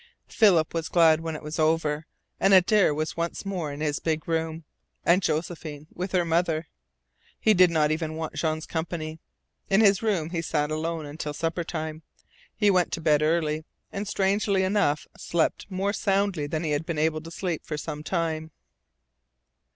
Philip 0.27 0.73
was 0.73 0.89
glad 0.89 1.21
when 1.21 1.35
it 1.35 1.43
was 1.43 1.59
over, 1.59 2.07
and 2.39 2.55
Adare 2.55 2.91
was 2.91 3.15
once 3.15 3.45
more 3.45 3.71
in 3.71 3.81
his 3.81 3.99
big 3.99 4.27
room, 4.27 4.63
and 5.05 5.21
Josephine 5.21 5.85
with 5.93 6.11
her 6.13 6.25
mother. 6.25 6.65
He 7.39 7.53
did 7.53 7.69
not 7.69 7.91
even 7.91 8.15
want 8.15 8.33
Jean's 8.33 8.65
company. 8.65 9.19
In 9.69 9.79
his 9.79 10.01
room 10.01 10.31
he 10.31 10.41
sat 10.41 10.71
alone 10.71 11.05
until 11.05 11.35
supper 11.35 11.63
time. 11.63 12.01
He 12.55 12.71
went 12.71 12.91
to 12.93 12.99
bed 13.01 13.21
early, 13.21 13.63
and 13.91 14.07
strangely 14.07 14.63
enough 14.63 15.05
slept 15.19 15.67
more 15.69 15.93
soundly 15.93 16.47
than 16.47 16.63
he 16.63 16.71
had 16.71 16.83
been 16.87 16.97
able 16.97 17.21
to 17.21 17.29
sleep 17.29 17.63
for 17.63 17.77
some 17.77 18.01
time. 18.01 18.49